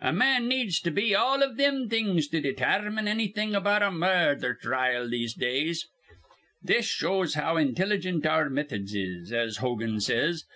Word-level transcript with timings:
A 0.00 0.12
man 0.12 0.48
needs 0.48 0.80
to 0.80 0.90
be 0.90 1.14
all 1.14 1.40
iv 1.40 1.56
thim 1.56 1.88
things 1.88 2.26
to 2.30 2.40
detarmine 2.42 3.06
annything 3.06 3.54
about 3.54 3.80
a 3.80 3.92
murdher 3.92 4.56
trile 4.60 5.04
in 5.04 5.10
these 5.12 5.34
days. 5.34 5.86
This 6.60 6.84
shows 6.86 7.34
how 7.34 7.56
intilligent 7.58 8.26
our 8.26 8.50
methods 8.50 8.92
is, 8.96 9.32
as 9.32 9.58
Hogan 9.58 10.00
says. 10.00 10.42